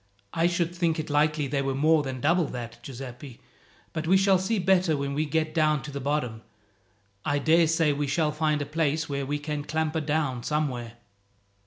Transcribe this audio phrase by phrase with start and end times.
[0.33, 3.39] "I should think it likely they were more than double that, Giuseppi;
[3.93, 6.41] but we shall see better when we get down to the bottom.
[7.23, 10.93] I daresay we shall find a place where we can clamber down somewhere."